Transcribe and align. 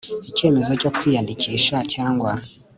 icyemezo 0.29 0.71
cyo 0.81 0.89
kwiyandikisha 0.95 1.75
cyangwa 1.93 2.31